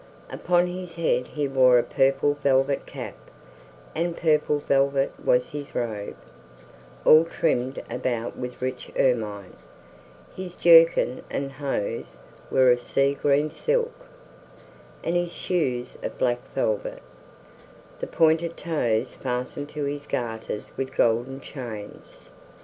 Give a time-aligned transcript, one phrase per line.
[0.31, 3.13] Upon his head he wore a purple velvet cap,
[3.93, 6.17] and purple velvet was his robe,
[7.05, 9.55] all trimmed about with rich ermine;
[10.35, 12.15] his jerkin and hose
[12.49, 13.93] were of sea green silk,
[15.03, 17.03] and his shoes of black velvet,
[17.99, 22.31] the pointed toes fastened to his garters with golden chains.